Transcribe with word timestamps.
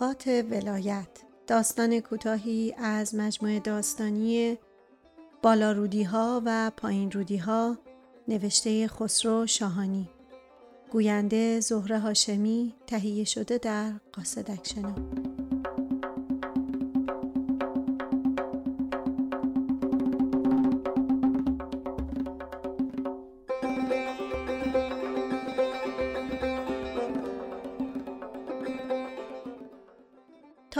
سوقات 0.00 0.26
ولایت. 0.26 1.08
داستان 1.46 2.00
کوتاهی 2.00 2.74
از 2.78 3.14
مجموعه 3.14 3.60
داستانی 3.60 4.58
بالارودی 5.42 6.02
ها 6.02 6.42
و 6.44 6.70
پایین 6.76 7.10
رودی 7.10 7.36
ها 7.36 7.78
نوشته 8.28 8.88
خسرو 8.88 9.46
شاهانی. 9.46 10.08
گوینده 10.90 11.60
زهره 11.60 11.98
هاشمی 11.98 12.74
تهیه 12.86 13.24
شده 13.24 13.58
در 13.58 13.92
قاصدک 14.12 14.64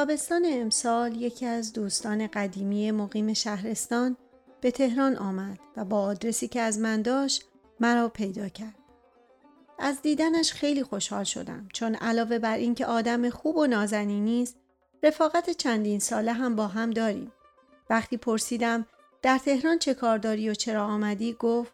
تابستان 0.00 0.42
امسال 0.46 1.16
یکی 1.16 1.46
از 1.46 1.72
دوستان 1.72 2.26
قدیمی 2.26 2.90
مقیم 2.90 3.32
شهرستان 3.32 4.16
به 4.60 4.70
تهران 4.70 5.16
آمد 5.16 5.58
و 5.76 5.84
با 5.84 6.00
آدرسی 6.00 6.48
که 6.48 6.60
از 6.60 6.78
من 6.78 7.02
داشت 7.02 7.44
مرا 7.80 8.08
پیدا 8.08 8.48
کرد. 8.48 8.74
از 9.78 10.02
دیدنش 10.02 10.52
خیلی 10.52 10.82
خوشحال 10.82 11.24
شدم 11.24 11.68
چون 11.72 11.94
علاوه 11.94 12.38
بر 12.38 12.56
اینکه 12.56 12.86
آدم 12.86 13.30
خوب 13.30 13.56
و 13.56 13.66
نازنینی 13.66 14.42
است 14.42 14.56
رفاقت 15.02 15.50
چندین 15.50 15.98
ساله 15.98 16.32
هم 16.32 16.56
با 16.56 16.66
هم 16.66 16.90
داریم. 16.90 17.32
وقتی 17.90 18.16
پرسیدم 18.16 18.86
در 19.22 19.38
تهران 19.38 19.78
چه 19.78 19.94
کار 19.94 20.18
داری 20.18 20.50
و 20.50 20.54
چرا 20.54 20.84
آمدی 20.84 21.36
گفت 21.38 21.72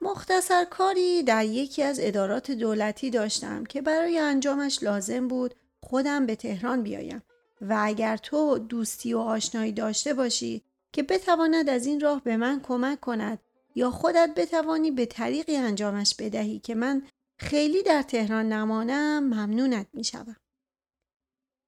مختصر 0.00 0.64
کاری 0.64 1.22
در 1.22 1.44
یکی 1.44 1.82
از 1.82 2.00
ادارات 2.02 2.50
دولتی 2.50 3.10
داشتم 3.10 3.64
که 3.64 3.82
برای 3.82 4.18
انجامش 4.18 4.82
لازم 4.82 5.28
بود 5.28 5.54
خودم 5.80 6.26
به 6.26 6.36
تهران 6.36 6.82
بیایم 6.82 7.22
و 7.62 7.78
اگر 7.80 8.16
تو 8.16 8.58
دوستی 8.58 9.14
و 9.14 9.18
آشنایی 9.18 9.72
داشته 9.72 10.14
باشی 10.14 10.62
که 10.92 11.02
بتواند 11.02 11.68
از 11.68 11.86
این 11.86 12.00
راه 12.00 12.22
به 12.24 12.36
من 12.36 12.60
کمک 12.60 13.00
کند 13.00 13.38
یا 13.74 13.90
خودت 13.90 14.30
بتوانی 14.36 14.90
به 14.90 15.06
طریقی 15.06 15.56
انجامش 15.56 16.14
بدهی 16.18 16.58
که 16.58 16.74
من 16.74 17.02
خیلی 17.38 17.82
در 17.82 18.02
تهران 18.02 18.52
نمانم 18.52 19.24
ممنونت 19.24 19.86
می 19.92 20.04
شود. 20.04 20.36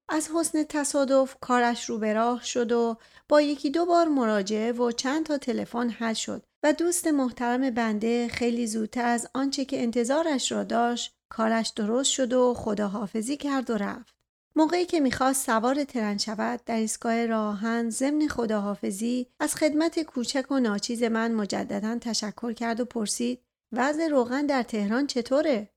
از 0.08 0.30
حسن 0.34 0.64
تصادف 0.64 1.36
کارش 1.40 1.90
رو 1.90 1.98
به 1.98 2.12
راه 2.12 2.44
شد 2.44 2.72
و 2.72 2.96
با 3.28 3.40
یکی 3.40 3.70
دو 3.70 3.86
بار 3.86 4.08
مراجعه 4.08 4.72
و 4.72 4.90
چند 4.90 5.26
تا 5.26 5.38
تلفن 5.38 5.90
حل 5.90 6.14
شد 6.14 6.42
و 6.62 6.72
دوست 6.72 7.06
محترم 7.06 7.70
بنده 7.70 8.28
خیلی 8.28 8.66
زودتر 8.66 9.04
از 9.04 9.28
آنچه 9.34 9.64
که 9.64 9.82
انتظارش 9.82 10.52
را 10.52 10.64
داشت 10.64 11.14
کارش 11.28 11.72
درست 11.76 12.10
شد 12.10 12.32
و 12.32 12.54
خداحافظی 12.54 13.36
کرد 13.36 13.70
و 13.70 13.76
رفت. 13.76 14.13
موقعی 14.56 14.86
که 14.86 15.00
می‌خواست 15.00 15.46
سوار 15.46 15.84
ترن 15.84 16.18
شود 16.18 16.64
در 16.64 16.76
ایستگاه 16.76 17.26
راهن 17.26 17.90
ضمن 17.90 18.28
خداحافظی 18.28 19.26
از 19.40 19.54
خدمت 19.54 20.02
کوچک 20.02 20.50
و 20.50 20.60
ناچیز 20.60 21.02
من 21.02 21.32
مجددا 21.32 21.98
تشکر 21.98 22.52
کرد 22.52 22.80
و 22.80 22.84
پرسید 22.84 23.44
وضع 23.72 24.08
روغن 24.08 24.46
در 24.46 24.62
تهران 24.62 25.06
چطوره؟ 25.06 25.70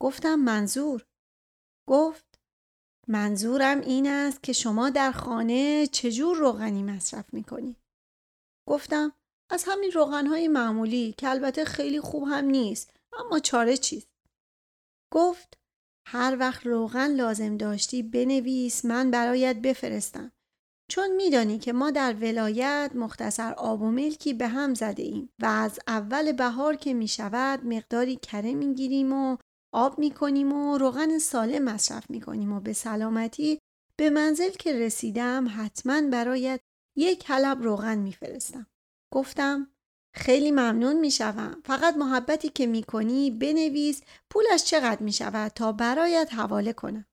گفتم 0.00 0.34
منظور. 0.34 1.06
گفت 1.88 2.40
منظورم 3.08 3.80
این 3.80 4.06
است 4.06 4.42
که 4.42 4.52
شما 4.52 4.90
در 4.90 5.12
خانه 5.12 5.86
چجور 5.86 6.36
روغنی 6.36 6.82
مصرف 6.82 7.34
می‌کنی؟ 7.34 7.76
گفتم 8.68 9.12
از 9.50 9.64
همین 9.66 9.92
روغنهای 9.92 10.48
معمولی 10.48 11.14
که 11.18 11.28
البته 11.28 11.64
خیلی 11.64 12.00
خوب 12.00 12.24
هم 12.28 12.44
نیست 12.44 12.96
اما 13.12 13.38
چاره 13.38 13.76
چیست؟ 13.76 14.08
گفت 15.12 15.61
هر 16.06 16.36
وقت 16.40 16.66
روغن 16.66 17.14
لازم 17.14 17.56
داشتی 17.56 18.02
بنویس 18.02 18.84
من 18.84 19.10
برایت 19.10 19.56
بفرستم. 19.56 20.32
چون 20.90 21.16
میدانی 21.16 21.58
که 21.58 21.72
ما 21.72 21.90
در 21.90 22.16
ولایت 22.20 22.90
مختصر 22.94 23.52
آب 23.52 23.82
و 23.82 23.90
ملکی 23.90 24.34
به 24.34 24.48
هم 24.48 24.74
زده 24.74 25.02
ایم 25.02 25.30
و 25.42 25.46
از 25.46 25.80
اول 25.86 26.32
بهار 26.32 26.76
که 26.76 26.94
می 26.94 27.08
شود 27.08 27.66
مقداری 27.66 28.16
کره 28.16 28.54
می 28.54 28.74
گیریم 28.74 29.12
و 29.12 29.36
آب 29.74 29.98
می 29.98 30.10
کنیم 30.10 30.52
و 30.52 30.78
روغن 30.78 31.18
سالم 31.18 31.64
مصرف 31.64 32.10
می 32.10 32.20
کنیم 32.20 32.52
و 32.52 32.60
به 32.60 32.72
سلامتی 32.72 33.58
به 33.98 34.10
منزل 34.10 34.50
که 34.50 34.72
رسیدم 34.78 35.46
حتما 35.56 36.02
برایت 36.10 36.60
یک 36.96 37.30
حلب 37.30 37.62
روغن 37.62 37.98
میفرستم. 37.98 38.66
گفتم 39.12 39.71
خیلی 40.14 40.50
ممنون 40.50 41.00
می‌شوم. 41.00 41.62
فقط 41.64 41.96
محبتی 41.96 42.48
که 42.48 42.66
می‌کنی 42.66 43.30
بنویس 43.30 44.02
پولش 44.30 44.64
چقدر 44.64 45.02
می‌شود 45.02 45.52
تا 45.54 45.72
برایت 45.72 46.34
حواله 46.34 46.72
کنم. 46.72 47.06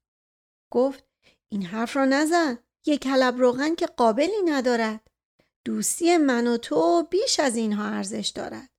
گفت 0.74 1.04
این 1.52 1.66
حرف 1.66 1.98
را 1.98 2.06
نزن. 2.06 2.60
یک 2.86 3.02
کلب 3.02 3.38
روغن 3.38 3.76
که 3.76 3.86
قابلی 3.86 4.42
ندارد. 4.46 5.08
دوستی 5.66 6.18
من 6.18 6.48
و 6.48 6.58
تو 6.58 7.08
بیش 7.12 7.40
از 7.40 7.56
اینها 7.56 7.86
ارزش 7.86 8.32
دارد. 8.36 8.70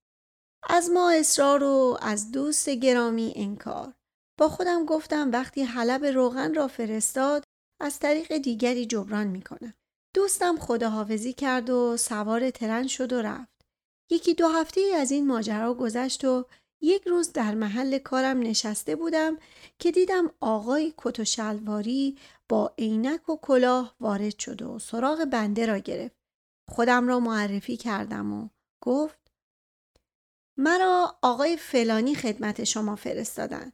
از 0.68 0.90
ما 0.90 1.10
اصرار 1.10 1.62
و 1.62 1.98
از 2.02 2.32
دوست 2.32 2.68
گرامی 2.68 3.32
انکار. 3.36 3.94
با 4.38 4.48
خودم 4.48 4.84
گفتم 4.84 5.30
وقتی 5.30 5.62
حلب 5.62 6.04
روغن 6.04 6.54
را 6.54 6.68
فرستاد 6.68 7.44
از 7.80 7.98
طریق 7.98 8.36
دیگری 8.36 8.86
جبران 8.86 9.26
می‌کنم. 9.26 9.74
دوستم 10.14 10.56
خداحافظی 10.56 11.32
کرد 11.32 11.70
و 11.70 11.96
سوار 11.96 12.50
ترن 12.50 12.86
شد 12.86 13.12
و 13.12 13.22
رفت. 13.22 13.49
یکی 14.10 14.34
دو 14.34 14.48
هفته 14.48 14.80
از 14.96 15.10
این 15.10 15.26
ماجرا 15.26 15.74
گذشت 15.74 16.24
و 16.24 16.46
یک 16.80 17.08
روز 17.08 17.32
در 17.32 17.54
محل 17.54 17.98
کارم 17.98 18.38
نشسته 18.40 18.96
بودم 18.96 19.38
که 19.78 19.92
دیدم 19.92 20.30
آقای 20.40 20.94
کت 20.96 21.20
و 21.20 21.24
شلواری 21.24 22.18
با 22.48 22.74
عینک 22.78 23.28
و 23.28 23.36
کلاه 23.36 23.94
وارد 24.00 24.38
شد 24.38 24.62
و 24.62 24.78
سراغ 24.78 25.24
بنده 25.24 25.66
را 25.66 25.78
گرفت. 25.78 26.16
خودم 26.70 27.08
را 27.08 27.20
معرفی 27.20 27.76
کردم 27.76 28.32
و 28.32 28.48
گفت 28.82 29.18
مرا 30.56 31.18
آقای 31.22 31.56
فلانی 31.56 32.14
خدمت 32.14 32.64
شما 32.64 32.96
فرستادن. 32.96 33.72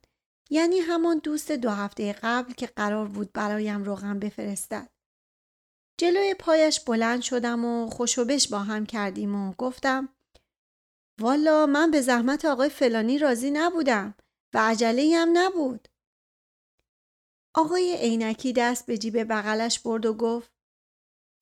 یعنی 0.51 0.79
همان 0.79 1.19
دوست 1.19 1.53
دو 1.53 1.71
هفته 1.71 2.13
قبل 2.23 2.53
که 2.53 2.67
قرار 2.67 3.09
بود 3.09 3.33
برایم 3.33 3.85
روغن 3.85 4.19
بفرستد. 4.19 4.89
جلوی 5.99 6.35
پایش 6.35 6.81
بلند 6.81 7.21
شدم 7.21 7.65
و 7.65 7.91
خوشوبش 7.91 8.49
با 8.49 8.59
هم 8.59 8.87
کردیم 8.87 9.35
و 9.35 9.53
گفتم 9.53 10.09
والا 11.21 11.67
من 11.67 11.91
به 11.91 12.01
زحمت 12.01 12.45
آقای 12.45 12.69
فلانی 12.69 13.19
راضی 13.19 13.51
نبودم 13.51 14.15
و 14.55 14.59
عجله 14.59 15.17
هم 15.17 15.39
نبود. 15.39 15.89
آقای 17.55 17.97
عینکی 17.97 18.53
دست 18.53 18.87
به 18.87 18.99
جیب 18.99 19.33
بغلش 19.33 19.81
برد 19.81 20.07
و 20.07 20.15
گفت 20.15 20.51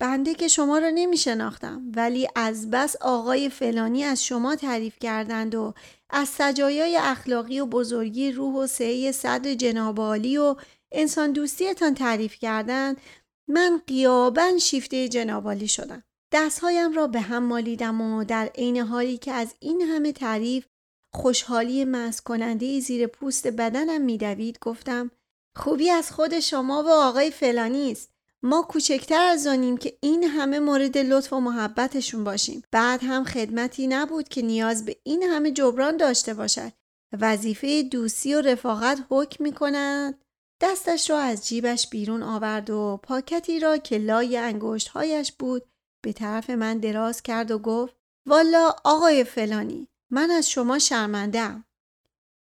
بنده 0.00 0.34
که 0.34 0.48
شما 0.48 0.78
را 0.78 0.90
نمی 0.90 1.16
شناختم 1.16 1.92
ولی 1.96 2.28
از 2.36 2.70
بس 2.70 2.96
آقای 3.00 3.50
فلانی 3.50 4.04
از 4.04 4.24
شما 4.24 4.56
تعریف 4.56 4.98
کردند 4.98 5.54
و 5.54 5.74
از 6.10 6.28
سجایای 6.28 6.96
اخلاقی 6.96 7.60
و 7.60 7.66
بزرگی 7.66 8.32
روح 8.32 8.54
و 8.54 8.66
سعی 8.66 9.12
صدر 9.12 9.54
جناب 9.54 9.98
و 9.98 10.54
انسان 10.92 11.32
دوستیتان 11.32 11.94
تعریف 11.94 12.38
کردند 12.38 13.00
من 13.48 13.82
قیابن 13.86 14.58
شیفته 14.58 15.08
جنابالی 15.08 15.68
شدم. 15.68 16.02
دستهایم 16.34 16.92
را 16.92 17.06
به 17.06 17.20
هم 17.20 17.44
مالیدم 17.44 18.00
و 18.00 18.24
در 18.24 18.50
عین 18.54 18.76
حالی 18.76 19.18
که 19.18 19.32
از 19.32 19.54
این 19.60 19.80
همه 19.80 20.12
تعریف 20.12 20.66
خوشحالی 21.12 21.84
مس 21.84 22.20
کننده 22.20 22.80
زیر 22.80 23.06
پوست 23.06 23.46
بدنم 23.46 24.00
میدوید 24.00 24.58
گفتم 24.58 25.10
خوبی 25.56 25.90
از 25.90 26.12
خود 26.12 26.40
شما 26.40 26.82
و 26.82 26.88
آقای 26.88 27.30
فلانی 27.30 27.92
است. 27.92 28.10
ما 28.42 28.62
کوچکتر 28.62 29.22
از 29.22 29.46
آنیم 29.46 29.76
که 29.76 29.98
این 30.00 30.24
همه 30.24 30.58
مورد 30.58 30.98
لطف 30.98 31.32
و 31.32 31.40
محبتشون 31.40 32.24
باشیم. 32.24 32.62
بعد 32.70 33.00
هم 33.02 33.24
خدمتی 33.24 33.86
نبود 33.86 34.28
که 34.28 34.42
نیاز 34.42 34.84
به 34.84 34.96
این 35.02 35.22
همه 35.22 35.50
جبران 35.50 35.96
داشته 35.96 36.34
باشد. 36.34 36.72
وظیفه 37.20 37.82
دوستی 37.82 38.34
و 38.34 38.40
رفاقت 38.40 38.98
حکم 39.10 39.44
می 39.44 39.52
کند 39.52 40.24
دستش 40.60 41.10
را 41.10 41.18
از 41.18 41.48
جیبش 41.48 41.88
بیرون 41.90 42.22
آورد 42.22 42.70
و 42.70 43.00
پاکتی 43.02 43.60
را 43.60 43.76
که 43.76 43.98
لای 43.98 44.36
انگشتهایش 44.36 45.32
بود 45.32 45.62
به 46.04 46.12
طرف 46.12 46.50
من 46.50 46.78
دراز 46.78 47.22
کرد 47.22 47.50
و 47.50 47.58
گفت 47.58 47.96
والا 48.26 48.74
آقای 48.84 49.24
فلانی 49.24 49.88
من 50.10 50.30
از 50.30 50.50
شما 50.50 50.78
شرمندم. 50.78 51.64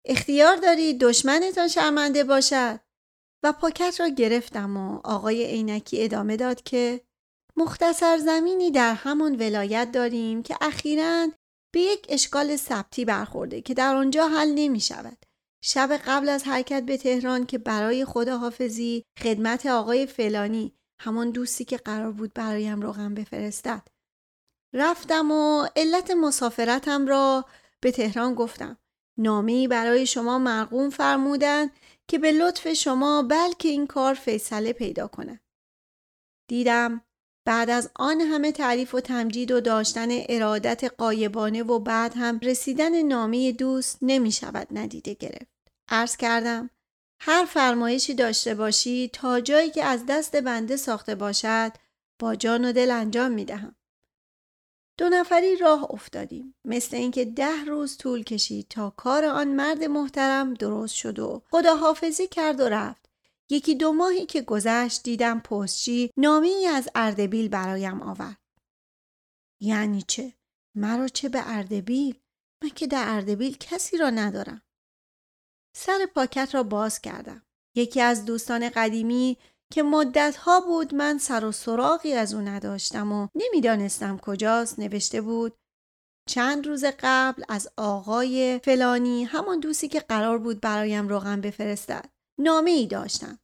اختیار 0.05 0.55
داری 0.55 0.97
دشمنتان 0.97 1.67
شرمنده 1.67 2.23
باشد 2.23 2.79
و 3.43 3.53
پاکت 3.53 3.99
را 3.99 4.07
گرفتم 4.07 4.77
و 4.77 5.01
آقای 5.03 5.45
عینکی 5.45 6.03
ادامه 6.03 6.37
داد 6.37 6.63
که 6.63 7.01
مختصر 7.57 8.17
زمینی 8.17 8.71
در 8.71 8.93
همان 8.93 9.35
ولایت 9.35 9.91
داریم 9.91 10.43
که 10.43 10.55
اخیرا 10.61 11.27
به 11.73 11.79
یک 11.79 12.05
اشکال 12.09 12.55
ثبتی 12.55 13.05
برخورده 13.05 13.61
که 13.61 13.73
در 13.73 13.95
آنجا 13.95 14.27
حل 14.27 14.51
نمی 14.55 14.79
شود. 14.79 15.17
شب 15.63 16.01
قبل 16.05 16.29
از 16.29 16.43
حرکت 16.43 16.83
به 16.83 16.97
تهران 16.97 17.45
که 17.45 17.57
برای 17.57 18.05
خداحافظی 18.05 19.03
خدمت 19.19 19.65
آقای 19.65 20.05
فلانی 20.05 20.73
همان 21.03 21.31
دوستی 21.31 21.65
که 21.65 21.77
قرار 21.77 22.11
بود 22.11 22.33
برایم 22.33 22.81
روغن 22.81 23.13
بفرستد 23.13 23.87
رفتم 24.73 25.31
و 25.31 25.67
علت 25.75 26.11
مسافرتم 26.11 27.07
را 27.07 27.45
به 27.79 27.91
تهران 27.91 28.35
گفتم 28.35 28.77
نامه 29.17 29.67
برای 29.67 30.05
شما 30.05 30.39
مرقوم 30.39 30.89
فرمودن 30.89 31.69
که 32.07 32.17
به 32.17 32.31
لطف 32.31 32.73
شما 32.73 33.23
بلکه 33.23 33.69
این 33.69 33.87
کار 33.87 34.13
فیصله 34.13 34.73
پیدا 34.73 35.07
کنه. 35.07 35.39
دیدم 36.47 37.01
بعد 37.45 37.69
از 37.69 37.91
آن 37.95 38.21
همه 38.21 38.51
تعریف 38.51 38.95
و 38.95 38.99
تمجید 38.99 39.51
و 39.51 39.61
داشتن 39.61 40.09
ارادت 40.29 40.83
قایبانه 40.83 41.63
و 41.63 41.79
بعد 41.79 42.13
هم 42.15 42.39
رسیدن 42.39 43.01
نامه 43.01 43.51
دوست 43.51 43.97
نمی 44.01 44.31
شود 44.31 44.67
ندیده 44.71 45.13
گرفت. 45.13 45.51
عرض 45.89 46.17
کردم 46.17 46.69
هر 47.23 47.45
فرمایشی 47.45 48.13
داشته 48.13 48.55
باشی 48.55 49.09
تا 49.13 49.39
جایی 49.39 49.71
که 49.71 49.83
از 49.83 50.05
دست 50.05 50.35
بنده 50.35 50.77
ساخته 50.77 51.15
باشد 51.15 51.71
با 52.19 52.35
جان 52.35 52.65
و 52.65 52.71
دل 52.71 52.91
انجام 52.91 53.31
می 53.31 53.45
دهم. 53.45 53.75
دو 54.97 55.09
نفری 55.09 55.55
راه 55.55 55.91
افتادیم. 55.91 56.55
مثل 56.65 56.97
اینکه 56.97 57.25
ده 57.25 57.65
روز 57.65 57.97
طول 57.97 58.23
کشید 58.23 58.67
تا 58.69 58.89
کار 58.89 59.25
آن 59.25 59.47
مرد 59.47 59.83
محترم 59.83 60.53
درست 60.53 60.95
شد 60.95 61.19
و 61.19 61.43
خداحافظی 61.49 62.27
کرد 62.27 62.59
و 62.59 62.69
رفت. 62.69 63.09
یکی 63.49 63.75
دو 63.75 63.93
ماهی 63.93 64.25
که 64.25 64.41
گذشت 64.41 65.03
دیدم 65.03 65.39
پستچی 65.39 66.11
نامی 66.17 66.65
از 66.65 66.89
اردبیل 66.95 67.49
برایم 67.49 68.01
آورد. 68.01 68.37
یعنی 69.59 70.01
چه؟ 70.01 70.33
مرا 70.75 71.07
چه 71.07 71.29
به 71.29 71.41
اردبیل؟ 71.45 72.19
من 72.63 72.69
که 72.69 72.87
در 72.87 73.05
اردبیل 73.07 73.57
کسی 73.57 73.97
را 73.97 74.09
ندارم. 74.09 74.61
سر 75.73 76.05
پاکت 76.15 76.49
را 76.55 76.63
باز 76.63 77.01
کردم. 77.01 77.41
یکی 77.75 78.01
از 78.01 78.25
دوستان 78.25 78.69
قدیمی 78.69 79.37
که 79.73 79.83
مدتها 79.83 80.59
بود 80.59 80.95
من 80.95 81.17
سر 81.17 81.45
و 81.45 81.51
سراغی 81.51 82.13
از 82.13 82.33
او 82.33 82.41
نداشتم 82.41 83.11
و 83.11 83.27
نمی‌دانستم 83.35 84.17
کجاست 84.17 84.79
نوشته 84.79 85.21
بود 85.21 85.53
چند 86.29 86.67
روز 86.67 86.85
قبل 86.99 87.43
از 87.49 87.69
آقای 87.77 88.59
فلانی 88.63 89.23
همان 89.23 89.59
دوستی 89.59 89.87
که 89.87 89.99
قرار 89.99 90.37
بود 90.37 90.61
برایم 90.61 91.07
روغن 91.07 91.41
بفرستد. 91.41 92.05
نامه 92.37 92.71
ای 92.71 92.87
داشتم 92.87 93.39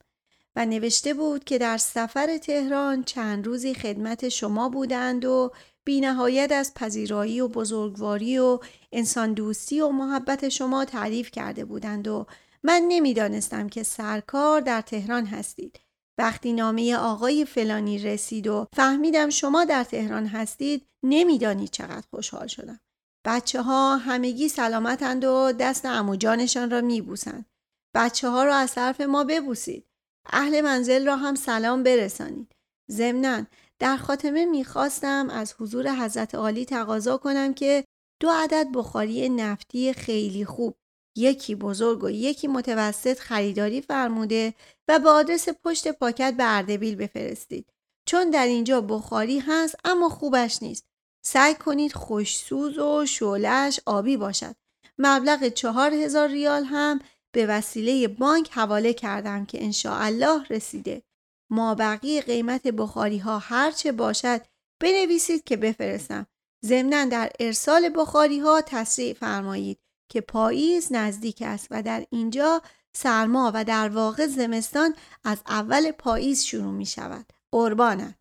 و 0.56 0.66
نوشته 0.66 1.14
بود 1.14 1.44
که 1.44 1.58
در 1.58 1.76
سفر 1.76 2.38
تهران 2.38 3.04
چند 3.04 3.46
روزی 3.46 3.74
خدمت 3.74 4.28
شما 4.28 4.68
بودند 4.68 5.24
و 5.24 5.52
بینهایت 5.88 6.52
از 6.52 6.74
پذیرایی 6.74 7.40
و 7.40 7.48
بزرگواری 7.48 8.38
و 8.38 8.58
انسان 8.92 9.32
دوستی 9.32 9.80
و 9.80 9.88
محبت 9.88 10.48
شما 10.48 10.84
تعریف 10.84 11.30
کرده 11.30 11.64
بودند 11.64 12.08
و 12.08 12.26
من 12.62 12.82
نمی‌دانستم 12.88 13.68
که 13.68 13.82
سرکار 13.82 14.60
در 14.60 14.80
تهران 14.80 15.26
هستید 15.26 15.80
وقتی 16.18 16.52
نامه 16.52 16.96
آقای 16.96 17.44
فلانی 17.44 17.98
رسید 17.98 18.46
و 18.46 18.66
فهمیدم 18.72 19.30
شما 19.30 19.64
در 19.64 19.84
تهران 19.84 20.26
هستید 20.26 20.86
نمیدانی 21.02 21.68
چقدر 21.68 22.06
خوشحال 22.10 22.46
شدم. 22.46 22.80
بچه 23.26 23.62
ها 23.62 23.96
همگی 23.96 24.48
سلامتند 24.48 25.24
و 25.24 25.52
دست 25.52 25.84
اموجانشان 25.84 26.70
را 26.70 26.80
میبوسند. 26.80 27.46
بچه 27.94 28.28
ها 28.28 28.44
را 28.44 28.54
از 28.54 28.74
طرف 28.74 29.00
ما 29.00 29.24
ببوسید. 29.24 29.84
اهل 30.26 30.60
منزل 30.60 31.06
را 31.06 31.16
هم 31.16 31.34
سلام 31.34 31.82
برسانید. 31.82 32.54
ضمنا 32.90 33.44
در 33.78 33.96
خاتمه 33.96 34.44
می‌خواستم 34.44 35.30
از 35.30 35.54
حضور 35.58 36.04
حضرت 36.04 36.34
عالی 36.34 36.64
تقاضا 36.64 37.16
کنم 37.16 37.54
که 37.54 37.84
دو 38.20 38.28
عدد 38.30 38.66
بخاری 38.74 39.28
نفتی 39.28 39.92
خیلی 39.92 40.44
خوب 40.44 40.74
یکی 41.16 41.54
بزرگ 41.54 42.04
و 42.04 42.10
یکی 42.10 42.48
متوسط 42.48 43.18
خریداری 43.18 43.80
فرموده 43.80 44.54
و 44.88 44.98
به 44.98 45.10
آدرس 45.10 45.48
پشت 45.64 45.88
پاکت 45.88 46.34
به 46.36 46.56
اردبیل 46.56 46.96
بفرستید. 46.96 47.72
چون 48.08 48.30
در 48.30 48.46
اینجا 48.46 48.80
بخاری 48.80 49.38
هست 49.38 49.74
اما 49.84 50.08
خوبش 50.08 50.62
نیست. 50.62 50.84
سعی 51.24 51.54
کنید 51.54 51.92
خوشسوز 51.92 52.78
و 52.78 53.06
شولش 53.06 53.80
آبی 53.86 54.16
باشد. 54.16 54.54
مبلغ 54.98 55.48
چهار 55.48 55.94
هزار 55.94 56.28
ریال 56.28 56.64
هم 56.64 57.00
به 57.34 57.46
وسیله 57.46 58.08
بانک 58.08 58.50
حواله 58.50 58.94
کردم 58.94 59.46
که 59.46 59.64
انشاءالله 59.64 60.44
رسیده. 60.50 61.02
ما 61.50 61.74
بقیه 61.74 62.22
قیمت 62.22 62.62
بخاری 62.66 63.18
ها 63.18 63.38
هرچه 63.38 63.92
باشد 63.92 64.40
بنویسید 64.80 65.44
که 65.44 65.56
بفرستم. 65.56 66.26
ضمنا 66.64 67.04
در 67.04 67.30
ارسال 67.40 67.90
بخاری 67.94 68.38
ها 68.38 68.62
تسریع 68.66 69.14
فرمایید 69.14 69.78
که 70.08 70.20
پاییز 70.20 70.92
نزدیک 70.92 71.42
است 71.46 71.66
و 71.70 71.82
در 71.82 72.06
اینجا 72.10 72.62
سرما 72.92 73.52
و 73.54 73.64
در 73.64 73.88
واقع 73.88 74.26
زمستان 74.26 74.94
از 75.24 75.38
اول 75.46 75.90
پاییز 75.90 76.44
شروع 76.44 76.72
می 76.72 76.86
شود. 76.86 77.32
قربانت. 77.52 78.14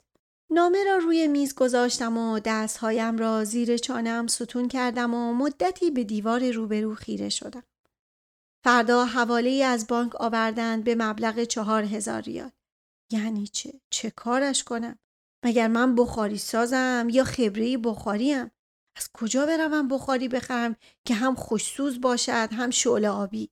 نامه 0.49 0.83
را 0.83 0.97
روی 0.97 1.27
میز 1.27 1.55
گذاشتم 1.55 2.17
و 2.17 2.39
دستهایم 2.39 3.17
را 3.17 3.43
زیر 3.43 3.77
چانم 3.77 4.27
ستون 4.27 4.67
کردم 4.67 5.13
و 5.13 5.33
مدتی 5.33 5.91
به 5.91 6.03
دیوار 6.03 6.51
روبرو 6.51 6.95
خیره 6.95 7.29
شدم. 7.29 7.63
فردا 8.63 9.05
حواله 9.05 9.63
از 9.65 9.87
بانک 9.87 10.21
آوردند 10.21 10.83
به 10.83 10.95
مبلغ 10.95 11.43
چهار 11.43 11.83
هزار 11.83 12.21
ریال. 12.21 12.51
یعنی 13.11 13.47
چه؟ 13.47 13.81
چه 13.89 14.09
کارش 14.09 14.63
کنم؟ 14.63 14.99
مگر 15.45 15.67
من 15.67 15.95
بخاری 15.95 16.37
سازم 16.37 17.07
یا 17.11 17.23
خبری 17.23 17.77
بخاریم؟ 17.77 18.51
از 18.97 19.09
کجا 19.13 19.45
بروم 19.45 19.87
بخاری 19.87 20.27
بخرم 20.27 20.75
که 21.05 21.13
هم 21.13 21.35
خوشسوز 21.35 22.01
باشد 22.01 22.49
هم 22.51 22.69
شعله 22.69 23.09
آبی 23.09 23.49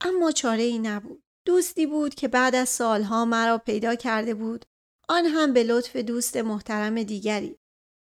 اما 0.00 0.32
چاره 0.32 0.62
ای 0.62 0.78
نبود 0.78 1.22
دوستی 1.46 1.86
بود 1.86 2.14
که 2.14 2.28
بعد 2.28 2.54
از 2.54 2.68
سالها 2.68 3.24
مرا 3.24 3.58
پیدا 3.58 3.94
کرده 3.94 4.34
بود 4.34 4.64
آن 5.08 5.26
هم 5.26 5.52
به 5.52 5.64
لطف 5.64 5.96
دوست 5.96 6.36
محترم 6.36 7.02
دیگری 7.02 7.58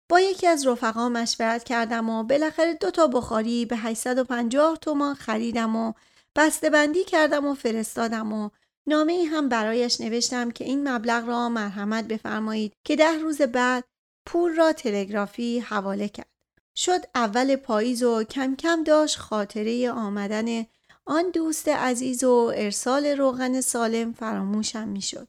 با 0.10 0.20
یکی 0.20 0.48
از 0.48 0.68
رفقا 0.68 1.10
مشورت 1.10 1.64
کردم 1.64 2.10
و 2.10 2.24
بالاخره 2.24 2.74
دو 2.74 2.92
تا 2.92 3.08
بخاری 3.08 3.66
به 3.66 3.78
850 3.78 4.78
تومان 4.82 5.16
خریدم 5.16 5.76
و 5.76 5.94
بسته 6.36 6.70
بندی 6.70 7.04
کردم 7.04 7.46
و 7.46 7.54
فرستادم 7.54 8.34
و 8.34 8.50
نامه 8.88 9.14
ای 9.14 9.24
هم 9.24 9.50
برایش 9.50 10.02
نوشتم 10.02 10.52
که 10.52 10.66
این 10.66 10.90
مبلغ 10.90 11.28
را 11.28 11.50
مرحمت 11.50 12.08
بفرمایید 12.08 12.74
که 12.84 12.96
ده 12.96 13.20
روز 13.20 13.42
بعد 13.42 13.84
پول 14.26 14.56
را 14.56 14.74
تلگرافی 14.74 15.60
حواله 15.60 16.10
کرد. 16.10 16.30
شد 16.76 17.02
اول 17.16 17.56
پاییز 17.56 18.04
و 18.04 18.24
کم 18.24 18.56
کم 18.56 18.84
داشت 18.84 19.18
خاطره 19.18 19.92
آمدن 19.92 20.66
آن 21.06 21.30
دوست 21.30 21.68
عزیز 21.68 22.24
و 22.24 22.52
ارسال 22.56 23.06
روغن 23.06 23.62
سالم 23.62 24.14
فراموشم 24.14 24.88
می‌شد. 24.88 25.28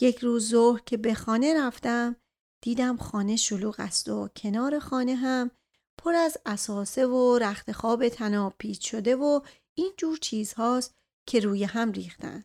یک 0.00 0.18
روز 0.18 0.50
ظهر 0.50 0.80
که 0.86 0.96
به 0.96 1.14
خانه 1.14 1.60
رفتم 1.60 2.16
دیدم 2.62 2.96
خانه 2.96 3.36
شلوغ 3.36 3.74
است 3.78 4.08
و 4.08 4.28
کنار 4.36 4.78
خانه 4.78 5.14
هم 5.14 5.50
پر 5.98 6.14
از 6.14 6.38
اساسه 6.46 7.06
و 7.06 7.38
رخت 7.38 7.72
خواب 7.72 8.08
تناب 8.08 8.54
پیچ 8.58 8.90
شده 8.90 9.16
و 9.16 9.40
این 9.74 9.92
جور 9.96 10.18
چیزهاست 10.18 10.94
که 11.26 11.40
روی 11.40 11.64
هم 11.64 11.92
ریختن. 11.92 12.44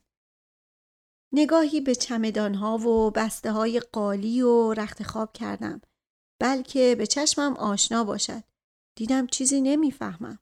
نگاهی 1.35 1.81
به 1.81 1.95
چمدانها 1.95 2.77
و 2.77 3.11
بسته 3.11 3.51
های 3.51 3.79
قالی 3.79 4.41
و 4.41 4.73
رخت 4.73 5.03
خواب 5.03 5.33
کردم. 5.33 5.81
بلکه 6.41 6.95
به 6.97 7.07
چشمم 7.07 7.53
آشنا 7.53 8.03
باشد. 8.03 8.43
دیدم 8.97 9.27
چیزی 9.27 9.61
نمی‌فهمم. 9.61 10.39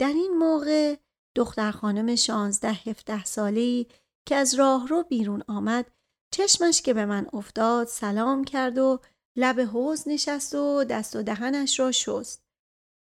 در 0.00 0.08
این 0.08 0.36
موقع 0.38 0.96
دختر 1.34 1.70
خانم 1.70 2.16
شانزده 2.16 2.72
هفته 2.72 3.24
سالهی 3.24 3.86
که 4.26 4.34
از 4.36 4.54
راه 4.54 4.88
رو 4.88 5.02
بیرون 5.02 5.42
آمد 5.48 5.90
چشمش 6.30 6.82
که 6.82 6.94
به 6.94 7.06
من 7.06 7.26
افتاد 7.32 7.86
سلام 7.86 8.44
کرد 8.44 8.78
و 8.78 9.00
لب 9.36 9.60
حوز 9.60 10.08
نشست 10.08 10.54
و 10.54 10.84
دست 10.84 11.16
و 11.16 11.22
دهنش 11.22 11.80
را 11.80 11.92
شست. 11.92 12.42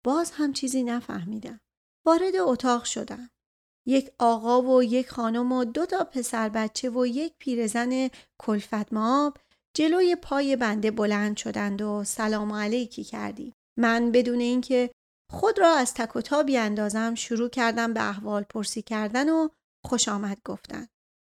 باز 0.05 0.31
هم 0.31 0.53
چیزی 0.53 0.83
نفهمیدم. 0.83 1.61
وارد 2.07 2.37
اتاق 2.37 2.85
شدم. 2.85 3.31
یک 3.91 4.11
آقا 4.19 4.63
و 4.63 4.83
یک 4.83 5.11
خانم 5.11 5.53
و 5.53 5.65
دو 5.65 5.87
تا 5.87 6.05
پسر 6.05 6.49
بچه 6.49 6.91
و 6.91 7.07
یک 7.07 7.33
پیرزن 7.39 8.09
کلفت 8.39 8.93
ماب 8.93 9.39
جلوی 9.75 10.17
پای 10.17 10.57
بنده 10.57 10.91
بلند 10.91 11.37
شدند 11.37 11.83
و 11.83 12.05
سلام 12.05 12.53
علیکی 12.53 13.05
کردی. 13.05 13.55
من 13.79 14.13
بدون 14.13 14.41
اینکه 14.41 14.91
خود 15.31 15.59
را 15.59 15.75
از 15.75 15.95
تک 15.95 16.17
و 16.17 16.21
تا 16.21 16.43
بیاندازم 16.43 17.15
شروع 17.15 17.49
کردم 17.49 17.95
به 17.95 18.09
احوال 18.09 18.43
پرسی 18.43 18.83
کردن 18.83 19.29
و 19.29 19.49
خوش 19.87 20.09
آمد 20.09 20.39
گفتن. 20.45 20.87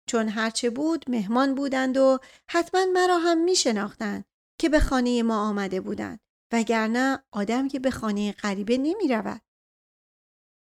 چون 0.09 0.29
هرچه 0.29 0.69
بود 0.69 1.05
مهمان 1.09 1.55
بودند 1.55 1.97
و 1.97 2.19
حتما 2.49 2.85
مرا 2.93 3.17
هم 3.17 3.43
می 3.43 3.55
شناختند 3.55 4.25
که 4.59 4.69
به 4.69 4.79
خانه 4.79 5.23
ما 5.23 5.49
آمده 5.49 5.81
بودند 5.81 6.19
وگرنه 6.53 7.23
آدم 7.31 7.67
که 7.67 7.79
به 7.79 7.91
خانه 7.91 8.31
غریبه 8.31 8.77
نمی 8.77 9.07
رود. 9.07 9.41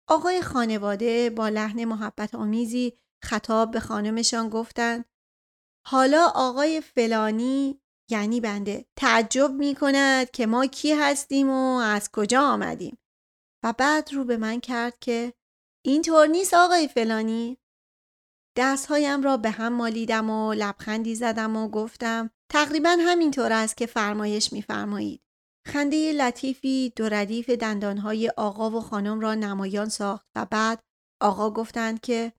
آقای 0.09 0.43
خانواده 0.43 1.31
با 1.31 1.49
لحن 1.49 1.85
محبت 1.85 2.35
آمیزی 2.35 2.99
خطاب 3.25 3.71
به 3.71 3.81
خانمشان 3.81 4.49
گفتند 4.49 5.05
حالا 5.87 6.33
آقای 6.35 6.81
فلانی 6.81 7.83
یعنی 8.11 8.41
بنده 8.41 8.87
تعجب 8.97 9.51
می 9.51 9.75
کند 9.75 10.31
که 10.31 10.47
ما 10.47 10.67
کی 10.67 10.93
هستیم 10.93 11.51
و 11.51 11.77
از 11.77 12.11
کجا 12.13 12.43
آمدیم. 12.43 12.99
و 13.65 13.73
بعد 13.79 14.13
رو 14.13 14.25
به 14.25 14.37
من 14.37 14.61
کرد 14.61 14.99
که 14.99 15.33
اینطور 15.85 16.27
نیست 16.27 16.55
آقای 16.55 16.89
فلانی. 16.89 17.59
دستهایم 18.57 19.23
را 19.23 19.37
به 19.37 19.51
هم 19.51 19.73
مالیدم 19.73 20.31
و 20.31 20.53
لبخندی 20.53 21.15
زدم 21.15 21.57
و 21.57 21.69
گفتم 21.69 22.31
تقریبا 22.53 22.97
همینطور 23.01 23.53
است 23.53 23.77
که 23.77 23.87
فرمایش 23.87 24.53
میفرمایید. 24.53 25.23
خنده 25.67 26.13
لطیفی 26.13 26.93
دو 26.97 27.09
ردیف 27.09 27.51
دندانهای 27.51 28.29
آقا 28.37 28.71
و 28.71 28.81
خانم 28.81 29.21
را 29.21 29.35
نمایان 29.35 29.89
ساخت 29.89 30.27
و 30.35 30.47
بعد 30.51 30.81
آقا 31.21 31.51
گفتند 31.51 32.01
که 32.01 32.33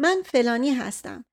من 0.00 0.22
فلانی 0.24 0.70
هستم. 0.70 1.24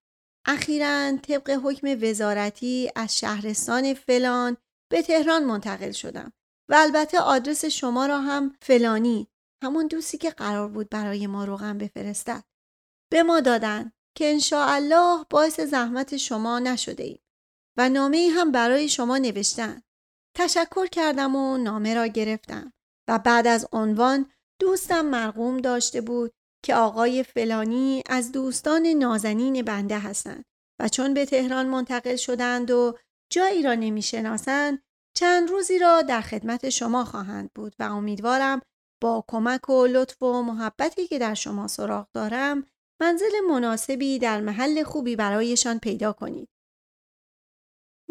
اخیرا 0.46 1.18
طبق 1.18 1.50
حکم 1.64 1.98
وزارتی 2.02 2.92
از 2.96 3.18
شهرستان 3.18 3.94
فلان 3.94 4.58
به 4.92 5.02
تهران 5.02 5.44
منتقل 5.44 5.92
شدم 5.92 6.34
و 6.70 6.76
البته 6.78 7.20
آدرس 7.20 7.66
شما 7.66 8.06
را 8.06 8.22
هم 8.22 8.56
فلانی 8.62 9.28
همون 9.64 9.88
دوستی 9.88 10.18
که 10.18 10.30
قرار 10.30 10.68
بود 10.68 10.90
برای 10.90 11.28
ما 11.28 11.46
روغن 11.46 11.78
بفرستد 11.78 12.44
به 13.12 13.24
ما 13.24 13.40
دادن 13.40 13.92
که 14.18 14.38
الله 14.52 15.26
باعث 15.30 15.60
زحمت 15.60 16.18
شما 16.18 16.60
نشده 16.60 17.04
ایم 17.04 17.20
و 17.78 17.90
نامه 17.90 18.30
هم 18.36 18.52
برای 18.52 18.90
شما 18.90 19.18
نوشتن. 19.18 19.82
تشکر 20.40 20.88
کردم 20.88 21.36
و 21.36 21.58
نامه 21.58 21.96
را 21.96 22.08
گرفتم 22.08 22.74
و 23.08 23.20
بعد 23.20 23.48
از 23.48 23.68
عنوان 23.72 24.32
دوستم 24.62 25.06
مرقوم 25.06 25.58
داشته 25.58 26.02
بود 26.02 26.32
که 26.64 26.76
آقای 26.76 27.24
فلانی 27.24 28.04
از 28.10 28.32
دوستان 28.32 28.88
نازنین 28.88 29.62
بنده 29.62 30.00
هستند 30.00 30.46
و 30.82 30.90
چون 30.90 31.14
به 31.14 31.26
تهران 31.26 31.66
منتقل 31.68 32.16
شدند 32.16 32.72
و 32.72 32.98
جایی 33.32 33.64
را 33.64 33.74
نمی‌شناسند 33.74 34.84
چند 35.18 35.50
روزی 35.50 35.80
را 35.80 36.02
در 36.02 36.22
خدمت 36.22 36.70
شما 36.70 37.06
خواهند 37.06 37.50
بود 37.56 37.76
و 37.80 37.84
امیدوارم 37.84 38.62
با 39.02 39.24
کمک 39.28 39.70
و 39.70 39.86
لطف 39.86 40.22
و 40.22 40.42
محبتی 40.42 41.08
که 41.08 41.20
در 41.20 41.34
شما 41.34 41.68
سراغ 41.68 42.08
دارم 42.14 42.68
منزل 43.02 43.40
مناسبی 43.50 44.20
در 44.20 44.42
محل 44.42 44.84
خوبی 44.84 45.16
برایشان 45.16 45.80
پیدا 45.80 46.14
کنید. 46.14 46.50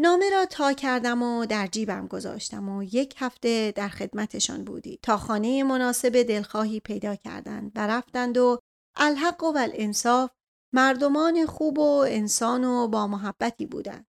نامه 0.00 0.30
را 0.30 0.46
تا 0.46 0.72
کردم 0.72 1.22
و 1.22 1.46
در 1.46 1.66
جیبم 1.66 2.06
گذاشتم 2.06 2.68
و 2.68 2.82
یک 2.82 3.14
هفته 3.18 3.72
در 3.76 3.88
خدمتشان 3.88 4.64
بودی 4.64 4.98
تا 5.02 5.16
خانه 5.16 5.62
مناسب 5.62 6.22
دلخواهی 6.22 6.80
پیدا 6.80 7.16
کردند 7.16 7.72
و 7.74 7.86
رفتند 7.86 8.38
و 8.38 8.58
الحق 8.96 9.42
و 9.42 9.58
الانصاف 9.58 10.30
مردمان 10.74 11.46
خوب 11.46 11.78
و 11.78 12.04
انسان 12.08 12.64
و 12.64 12.88
با 12.88 13.06
محبتی 13.06 13.66
بودند. 13.66 14.06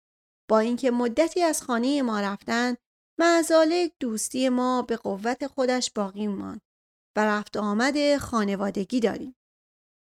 با 0.49 0.59
اینکه 0.59 0.91
مدتی 0.91 1.41
از 1.41 1.61
خانه 1.61 2.01
ما 2.01 2.19
رفتند 2.19 2.77
معزالک 3.19 3.93
دوستی 3.99 4.49
ما 4.49 4.81
به 4.81 4.97
قوت 4.97 5.47
خودش 5.47 5.91
باقی 5.91 6.27
ماند 6.27 6.61
و 7.17 7.25
رفت 7.25 7.57
آمد 7.57 8.17
خانوادگی 8.17 8.99
داریم. 8.99 9.35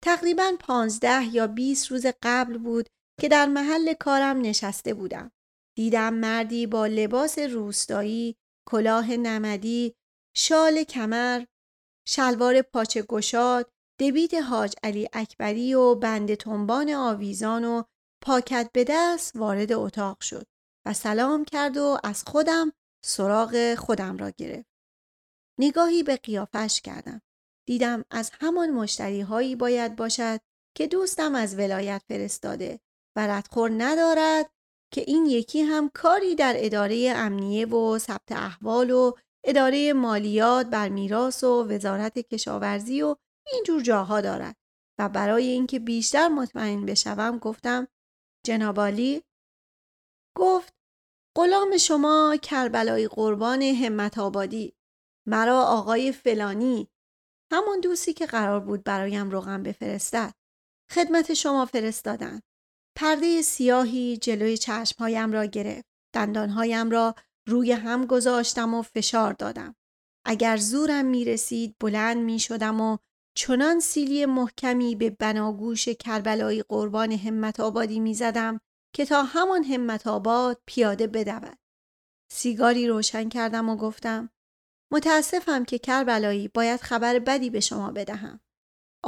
تقریبا 0.03 0.51
پانزده 0.59 1.25
یا 1.25 1.47
20 1.47 1.91
روز 1.91 2.05
قبل 2.24 2.57
بود 2.57 2.89
که 3.21 3.27
در 3.27 3.45
محل 3.45 3.93
کارم 3.93 4.41
نشسته 4.41 4.93
بودم. 4.93 5.31
دیدم 5.77 6.13
مردی 6.13 6.67
با 6.67 6.88
لباس 6.88 7.39
روستایی، 7.39 8.36
کلاه 8.67 9.12
نمدی، 9.12 9.96
شال 10.36 10.84
کمر، 10.84 11.46
شلوار 12.07 12.62
پاچه 12.62 13.01
گشاد، 13.01 13.72
دبیت 14.00 14.34
حاج 14.34 14.75
علی 14.84 15.10
اکبری 15.13 15.74
و 15.74 15.96
بند 15.96 16.36
تنبان 16.36 16.89
آویزان 16.89 17.65
و 17.65 17.84
پاکت 18.22 18.69
به 18.74 18.86
دست 18.89 19.36
وارد 19.36 19.72
اتاق 19.72 20.22
شد 20.22 20.48
و 20.86 20.93
سلام 20.93 21.46
کرد 21.46 21.77
و 21.77 21.98
از 22.03 22.24
خودم 22.27 22.72
سراغ 23.05 23.75
خودم 23.75 24.17
را 24.17 24.29
گرفت. 24.29 24.69
نگاهی 25.60 26.03
به 26.03 26.15
قیافش 26.15 26.81
کردم. 26.81 27.22
دیدم 27.67 28.05
از 28.12 28.31
همان 28.34 28.72
مشتری 28.72 29.22
هایی 29.22 29.55
باید 29.55 29.96
باشد 29.96 30.39
که 30.75 30.88
دوستم 30.88 31.36
از 31.36 31.55
ولایت 31.55 32.01
فرستاده 32.07 32.79
و 33.15 33.27
ردخور 33.27 33.72
ندارد 33.77 34.56
که 34.91 35.01
این 35.08 35.25
یکی 35.25 35.62
هم 35.62 35.89
کاری 35.89 36.36
در 36.36 36.53
اداره 36.58 37.13
امنیه 37.15 37.65
و 37.65 37.98
ثبت 38.00 38.32
احوال 38.32 38.91
و 38.91 39.12
اداره 39.44 39.94
مالیات 39.94 40.65
بر 40.65 40.89
میراث 40.89 41.44
و 41.44 41.63
وزارت 41.70 42.20
کشاورزی 42.20 43.01
و 43.01 43.15
اینجور 43.51 43.82
جاها 43.82 44.22
دارد. 44.22 44.56
و 45.00 45.10
برای 45.10 45.48
اینکه 45.48 45.79
بیشتر 45.79 46.27
مطمئن 46.27 46.86
بشوم 46.86 47.38
گفتم 47.38 47.88
جنابالی 48.46 49.24
گفت 50.38 50.74
غلام 51.36 51.77
شما 51.77 52.38
کربلای 52.41 53.08
قربان 53.08 53.62
همت 53.62 54.17
آبادی. 54.17 54.74
مرا 55.27 55.62
آقای 55.62 56.12
فلانی 56.12 56.88
همون 57.51 57.79
دوستی 57.79 58.13
که 58.13 58.25
قرار 58.25 58.60
بود 58.60 58.84
برایم 58.84 59.29
روغن 59.29 59.63
بفرستد 59.63 60.34
خدمت 60.91 61.34
شما 61.34 61.65
فرستادن. 61.65 62.41
پرده 63.00 63.42
سیاهی 63.42 64.18
جلوی 64.18 64.58
چشمهایم 64.58 65.32
را 65.32 65.46
گرفت 65.46 65.86
دندانهایم 66.16 66.89
را 66.89 67.16
روی 67.48 67.72
هم 67.72 68.06
گذاشتم 68.06 68.74
و 68.74 68.82
فشار 68.82 69.34
دادم 69.34 69.75
اگر 70.25 70.58
زورم 70.58 71.06
می 71.06 71.25
رسید 71.25 71.75
بلند 71.80 72.18
می 72.18 72.39
شدم 72.39 72.82
و 72.82 72.98
چنان 73.36 73.80
سیلی 73.80 74.25
محکمی 74.25 74.96
به 74.96 75.10
بناگوش 75.10 75.89
کربلایی 75.89 76.63
قربان 76.70 77.12
همت 77.12 77.60
آبادی 77.60 78.00
می 78.00 78.13
زدم 78.13 78.60
که 78.96 79.06
تا 79.06 79.24
همان 79.24 79.63
همت 79.63 80.08
آباد 80.08 80.62
پیاده 80.66 81.08
بدود. 81.08 81.58
سیگاری 82.32 82.88
روشن 82.88 83.30
کردم 83.30 83.70
و 83.70 83.75
گفتم 83.75 84.30
متاسفم 84.92 85.66
که 85.66 85.80
کربلایی 85.80 86.48
باید 86.48 86.82
خبر 86.82 87.20
بدی 87.20 87.50
به 87.50 87.60
شما 87.60 87.92
بدهم. 87.92 88.39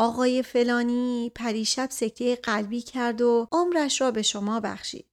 آقای 0.01 0.43
فلانی 0.43 1.31
پریشب 1.35 1.89
سکته 1.91 2.35
قلبی 2.35 2.81
کرد 2.81 3.21
و 3.21 3.47
عمرش 3.51 4.01
را 4.01 4.11
به 4.11 4.21
شما 4.21 4.59
بخشید. 4.59 5.05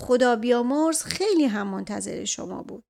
خدا 0.00 0.36
بیامرز 0.36 1.02
خیلی 1.02 1.44
هم 1.44 1.66
منتظر 1.66 2.24
شما 2.24 2.62
بود. 2.62 2.84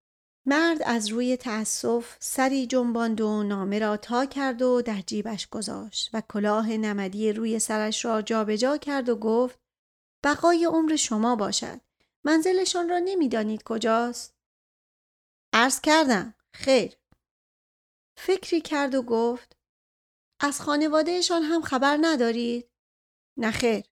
مرد 0.46 0.82
از 0.82 1.08
روی 1.08 1.36
تأسف 1.36 2.16
سری 2.20 2.66
جنباند 2.66 3.20
و 3.20 3.42
نامه 3.42 3.78
را 3.78 3.96
تا 3.96 4.26
کرد 4.26 4.62
و 4.62 4.82
در 4.82 5.00
جیبش 5.00 5.48
گذاشت 5.48 6.10
و 6.12 6.22
کلاه 6.32 6.70
نمدی 6.70 7.32
روی 7.32 7.58
سرش 7.58 8.04
را 8.04 8.22
جابجا 8.22 8.56
جا 8.56 8.76
کرد 8.76 9.08
و 9.08 9.16
گفت 9.16 9.58
بقای 10.24 10.64
عمر 10.64 10.96
شما 10.96 11.36
باشد. 11.36 11.80
منزلشان 12.24 12.88
را 12.88 12.98
نمی‌دانید 12.98 13.62
کجاست؟ 13.62 14.34
عرض 15.52 15.80
کردم. 15.80 16.34
خیر. 16.54 16.96
فکری 18.18 18.60
کرد 18.60 18.94
و 18.94 19.02
گفت 19.02 19.57
از 20.40 20.60
خانوادهشان 20.60 21.42
هم 21.42 21.62
خبر 21.62 21.98
ندارید؟ 22.00 22.70
نخیر. 23.36 23.84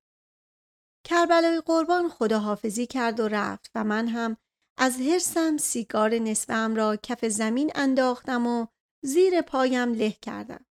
کربلای 1.05 1.61
قربان 1.61 2.09
خداحافظی 2.09 2.87
کرد 2.87 3.21
و 3.21 3.29
رفت 3.29 3.71
و 3.75 3.85
من 3.85 4.09
هم 4.09 4.37
از 4.79 5.01
هرسم 5.01 5.57
سیگار 5.57 6.15
نصفم 6.15 6.77
را 6.77 6.97
کف 6.97 7.25
زمین 7.25 7.73
انداختم 7.75 8.47
و 8.47 8.67
زیر 9.03 9.43
پایم 9.43 9.93
له 9.93 10.11
کردم. 10.11 10.65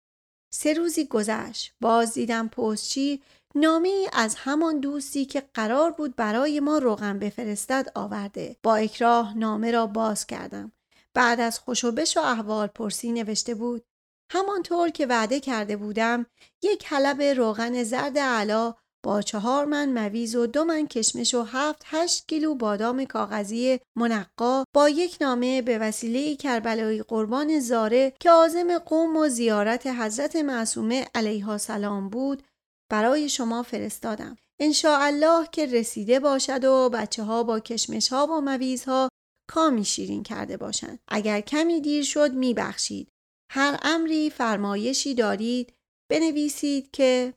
سه 0.55 0.73
روزی 0.73 1.05
گذشت. 1.07 1.75
باز 1.81 2.15
دیدم 2.15 2.49
پستچی 2.49 3.23
نامی 3.55 4.07
از 4.13 4.35
همان 4.35 4.81
دوستی 4.81 5.25
که 5.25 5.41
قرار 5.55 5.91
بود 5.91 6.17
برای 6.17 6.61
ما 6.61 6.79
روغن 6.79 7.19
بفرستد 7.19 7.93
آورده. 7.95 8.57
با 8.63 8.77
اکراه 8.77 9.39
نامه 9.39 9.71
را 9.71 9.87
باز 9.87 10.27
کردم. 10.27 10.73
بعد 11.15 11.41
از 11.41 11.59
خوشوبش 11.59 12.17
و 12.17 12.21
احوال 12.21 12.67
پرسی 12.67 13.13
نوشته 13.13 13.55
بود 13.55 13.85
همانطور 14.33 14.89
که 14.89 15.07
وعده 15.07 15.41
کرده 15.41 15.77
بودم 15.77 16.27
یک 16.63 16.85
حلب 16.87 17.23
روغن 17.23 17.83
زرد 17.83 18.19
علا 18.19 18.75
با 19.05 19.23
چهار 19.23 19.65
من 19.65 19.89
مویز 19.93 20.37
و 20.37 20.47
دو 20.47 20.65
من 20.65 20.87
کشمش 20.87 21.35
و 21.35 21.43
هفت 21.43 21.83
هشت 21.87 22.29
کیلو 22.29 22.55
بادام 22.55 23.05
کاغذی 23.05 23.81
منقا 23.97 24.65
با 24.75 24.89
یک 24.89 25.17
نامه 25.21 25.63
به 25.63 25.79
وسیله 25.79 26.37
کربلایی 26.37 27.03
قربان 27.03 27.61
زاره 27.61 28.13
که 28.21 28.31
عازم 28.31 28.79
قوم 28.79 29.17
و 29.17 29.29
زیارت 29.29 29.87
حضرت 29.87 30.37
معصومه 30.37 31.07
علیها 31.15 31.59
سلام 31.59 32.09
بود 32.09 32.43
برای 32.91 33.29
شما 33.29 33.63
فرستادم. 33.63 34.37
الله 34.85 35.47
که 35.53 35.67
رسیده 35.67 36.21
باشد 36.21 36.65
و 36.65 36.89
بچه 36.89 37.23
ها 37.23 37.43
با 37.43 37.61
کشمش 37.61 38.09
ها 38.09 38.27
و 38.27 38.41
مویز 38.41 38.85
ها 38.85 39.09
کامی 39.51 39.85
شیرین 39.85 40.23
کرده 40.23 40.57
باشند. 40.57 40.99
اگر 41.09 41.41
کمی 41.41 41.81
دیر 41.81 42.05
شد 42.05 42.33
میبخشید. 42.33 43.12
هر 43.55 43.79
امری 43.83 44.31
فرمایشی 44.31 45.15
دارید 45.15 45.73
بنویسید 46.11 46.91
که 46.91 47.35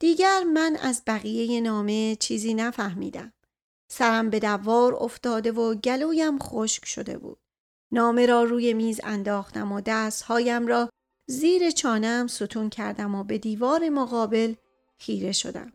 دیگر 0.00 0.42
من 0.42 0.76
از 0.76 1.02
بقیه 1.06 1.60
نامه 1.60 2.16
چیزی 2.20 2.54
نفهمیدم. 2.54 3.32
سرم 3.90 4.30
به 4.30 4.38
دوار 4.38 4.94
افتاده 4.94 5.52
و 5.52 5.74
گلویم 5.74 6.38
خشک 6.38 6.84
شده 6.84 7.18
بود. 7.18 7.38
نامه 7.92 8.26
را 8.26 8.42
روی 8.42 8.74
میز 8.74 9.00
انداختم 9.04 9.72
و 9.72 9.80
دستهایم 9.80 10.66
را 10.66 10.90
زیر 11.28 11.70
چانم 11.70 12.26
ستون 12.26 12.70
کردم 12.70 13.14
و 13.14 13.24
به 13.24 13.38
دیوار 13.38 13.88
مقابل 13.88 14.54
خیره 14.98 15.32
شدم. 15.32 15.72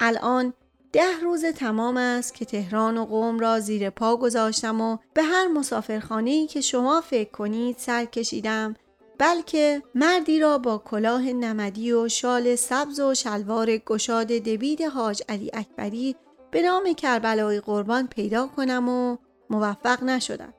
الان 0.00 0.54
ده 0.96 1.20
روز 1.22 1.44
تمام 1.44 1.96
است 1.96 2.34
که 2.34 2.44
تهران 2.44 2.98
و 2.98 3.04
قوم 3.04 3.38
را 3.38 3.60
زیر 3.60 3.90
پا 3.90 4.16
گذاشتم 4.16 4.80
و 4.80 4.98
به 5.14 5.22
هر 5.22 5.48
مسافرخانه‌ای 5.48 6.46
که 6.46 6.60
شما 6.60 7.00
فکر 7.00 7.30
کنید 7.30 7.76
سر 7.78 8.04
کشیدم 8.04 8.74
بلکه 9.18 9.82
مردی 9.94 10.40
را 10.40 10.58
با 10.58 10.78
کلاه 10.78 11.22
نمدی 11.22 11.92
و 11.92 12.08
شال 12.08 12.56
سبز 12.56 13.00
و 13.00 13.14
شلوار 13.14 13.76
گشاد 13.76 14.26
دبید 14.26 14.82
حاج 14.82 15.22
علی 15.28 15.50
اکبری 15.54 16.16
به 16.50 16.62
نام 16.62 16.92
کربلای 16.92 17.60
قربان 17.60 18.06
پیدا 18.06 18.46
کنم 18.46 18.88
و 18.88 19.16
موفق 19.50 20.02
نشدم. 20.02 20.54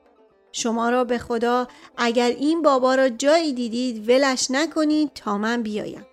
شما 0.52 0.90
را 0.90 1.04
به 1.04 1.18
خدا 1.18 1.68
اگر 1.96 2.28
این 2.28 2.62
بابا 2.62 2.94
را 2.94 3.08
جایی 3.08 3.52
دیدید 3.52 4.08
ولش 4.08 4.50
نکنید 4.50 5.10
تا 5.14 5.38
من 5.38 5.62
بیایم. 5.62 6.06